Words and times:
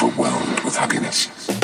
overwhelmed 0.00 0.60
with 0.60 0.76
happiness. 0.76 1.57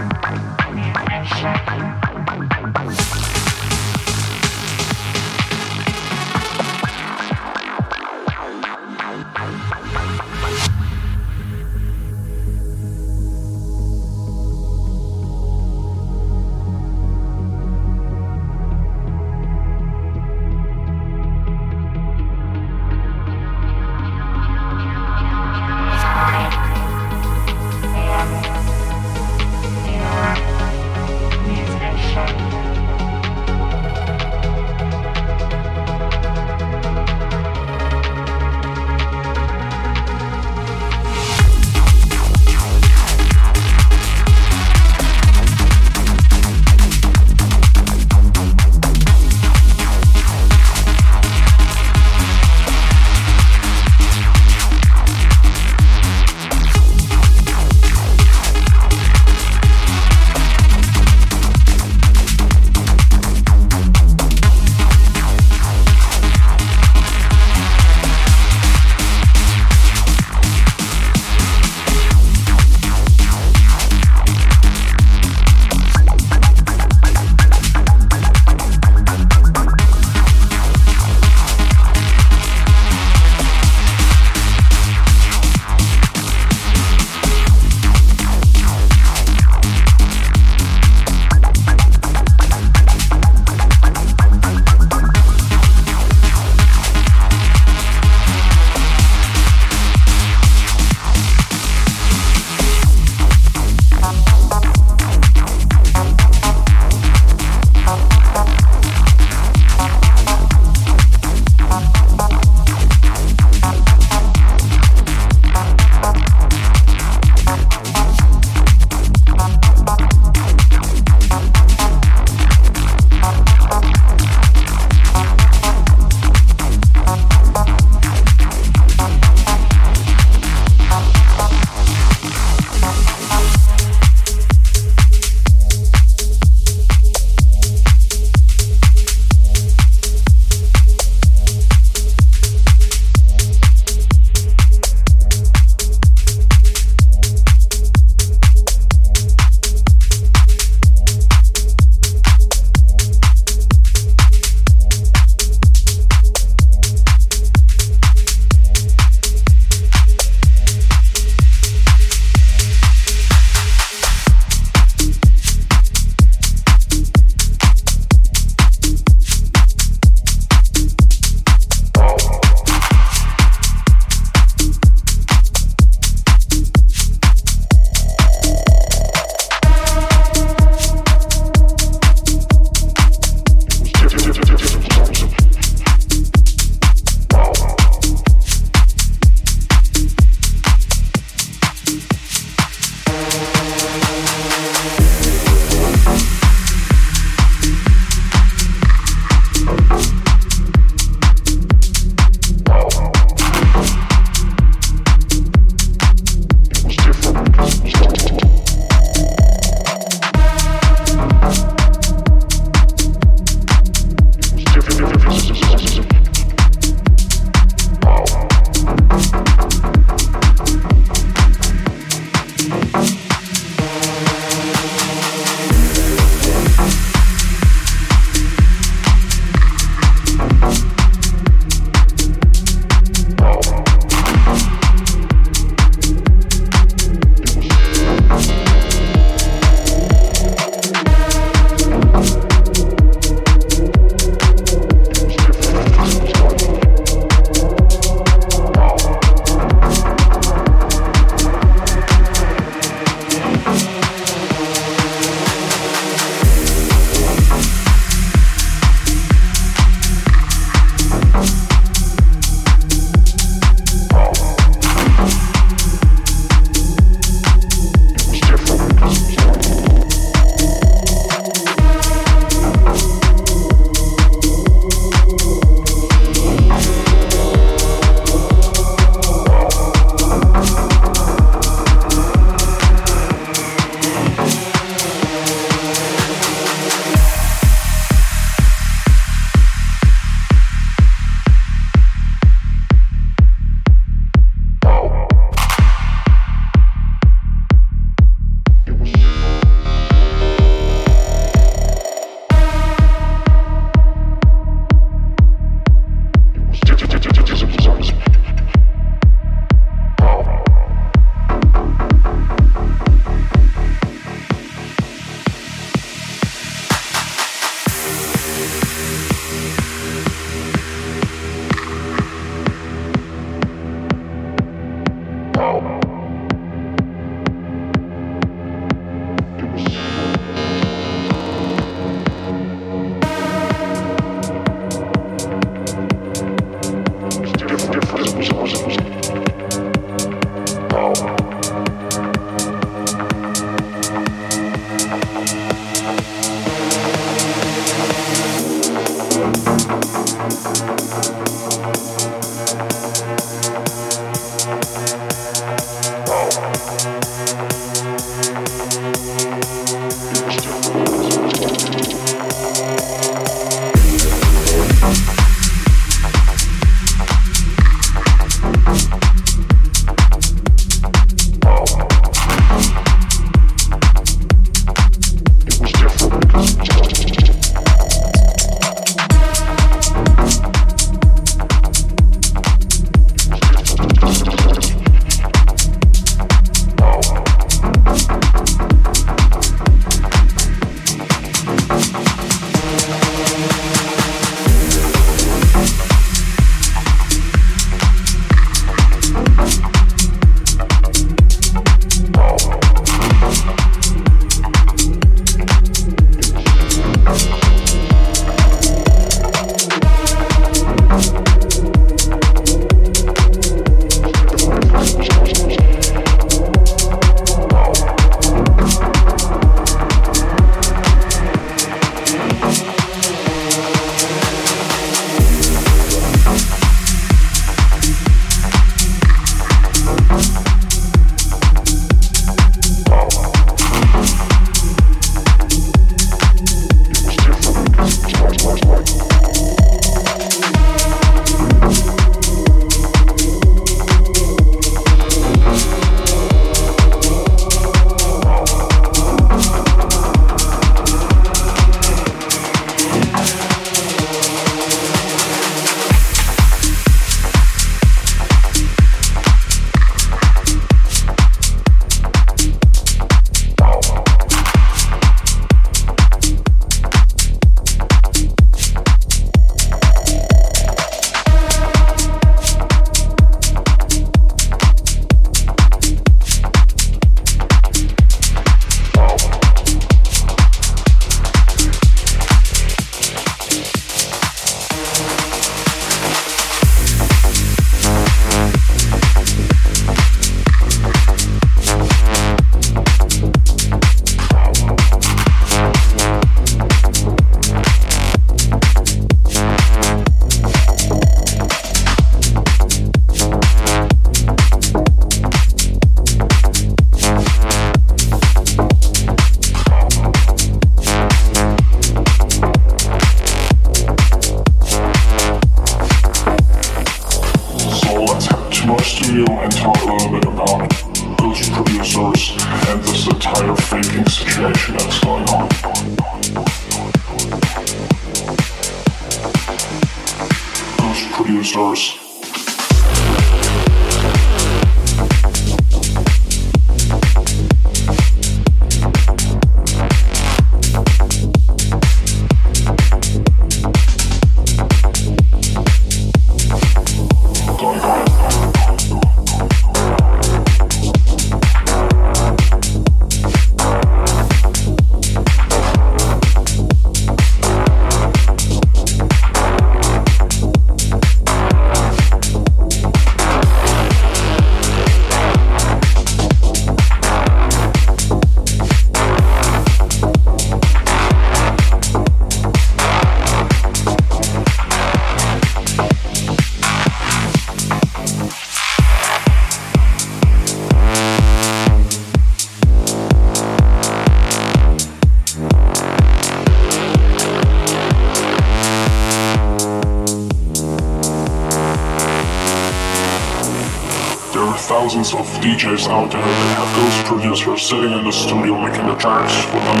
DJs 595.04 596.08
out 596.08 596.30
there 596.32 596.40
that 596.40 596.76
have 596.80 596.88
those 596.96 597.28
producers 597.28 597.82
sitting 597.82 598.10
in 598.10 598.24
the 598.24 598.32
studio 598.32 598.80
making 598.80 599.06
the 599.06 599.14
tracks 599.16 599.52
for 599.68 599.76
them. 599.84 600.00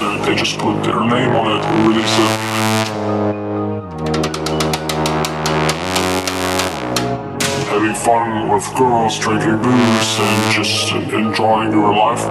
Then 0.00 0.22
they 0.26 0.34
just 0.34 0.58
put 0.58 0.82
their 0.82 0.98
name 1.06 1.30
on 1.36 1.46
it 1.46 1.64
and 1.64 1.86
release 1.86 2.18
it. 2.18 2.30
Having 7.70 7.94
fun 7.94 8.48
with 8.52 8.66
girls, 8.74 9.16
drinking 9.20 9.62
booze, 9.62 10.18
and 10.18 10.52
just 10.52 10.90
enjoying 10.90 11.70
your 11.70 11.94
life. 11.94 12.26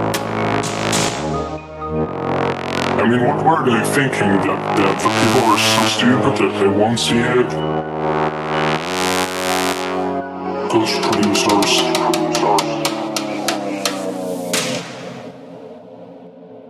I 3.00 3.08
mean, 3.08 3.24
what 3.24 3.40
were 3.42 3.64
they 3.72 3.86
thinking? 3.96 4.36
That, 4.44 4.60
that 4.76 5.00
the 5.00 5.08
people 5.16 5.48
are 5.48 5.58
so 5.58 5.88
stupid 5.96 6.36
that 6.44 6.60
they 6.60 6.68
won't 6.68 7.00
see 7.00 7.20
it? 7.20 7.87
Producers. 10.86 11.82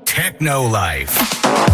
Techno 0.05 0.69
Life. 0.69 1.66